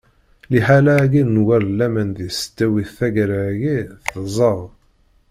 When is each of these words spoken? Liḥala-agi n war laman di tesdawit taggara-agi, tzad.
Liḥala-agi 0.51 1.23
n 1.25 1.35
war 1.45 1.63
laman 1.77 2.09
di 2.17 2.27
tesdawit 2.33 2.89
taggara-agi, 2.97 3.79
tzad. 4.13 4.59